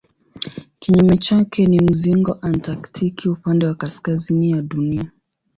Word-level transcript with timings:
Kinyume 0.79 1.17
chake 1.17 1.65
ni 1.65 1.79
mzingo 1.79 2.37
antaktiki 2.41 3.29
upande 3.29 3.65
wa 3.67 3.75
kaskazini 3.75 4.51
ya 4.51 4.61
Dunia. 4.61 5.11